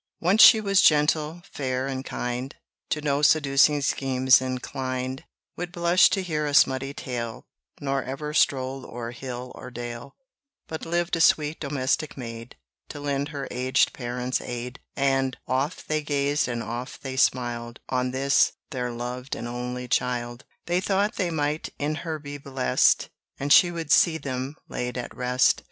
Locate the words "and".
1.85-2.03, 14.95-15.37, 16.47-16.63, 19.35-19.47, 23.39-23.53